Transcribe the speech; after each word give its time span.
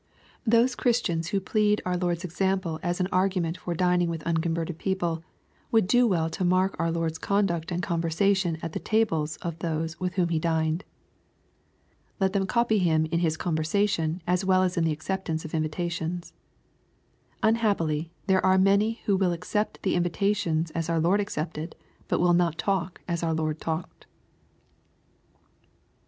Those 0.47 0.73
Christians 0.73 1.27
who 1.27 1.39
plead 1.39 1.79
our 1.85 1.95
Lord's 1.95 2.23
example 2.23 2.79
as 2.81 2.99
an 2.99 3.05
argu 3.11 3.39
ment 3.39 3.59
for 3.59 3.75
dining 3.75 4.09
with 4.09 4.23
unconverted 4.23 4.79
people, 4.79 5.23
would 5.71 5.85
do 5.85 6.07
well 6.07 6.27
to 6.31 6.43
mark 6.43 6.75
our 6.79 6.89
Lord's 6.91 7.19
conduct 7.19 7.71
and 7.71 7.83
conversation 7.83 8.57
at 8.63 8.73
the 8.73 8.79
tables 8.79 9.37
of 9.43 9.59
those 9.59 9.99
with 9.99 10.15
whom 10.15 10.29
He 10.29 10.39
dined. 10.39 10.83
Let 12.19 12.33
them 12.33 12.47
copy 12.47 12.79
Him 12.79 13.05
in 13.11 13.19
His 13.19 13.37
conversation 13.37 14.23
as 14.25 14.43
well 14.43 14.63
as 14.63 14.75
in 14.75 14.85
the 14.85 14.91
ecceptance 14.91 15.45
of 15.45 15.53
invitations. 15.53 16.33
UnhappOy, 17.43 18.09
there 18.25 18.43
are 18.43 18.57
many 18.57 19.01
who 19.05 19.15
will 19.15 19.33
accept 19.33 19.83
the 19.83 19.93
invitations 19.93 20.71
as 20.71 20.89
our 20.89 20.99
Lord 20.99 21.19
accepted, 21.19 21.75
but 22.07 22.19
will 22.19 22.33
not 22.33 22.57
talk 22.57 23.01
as 23.07 23.21
our 23.21 23.35
Lord 23.35 23.61
talked. 23.61 24.07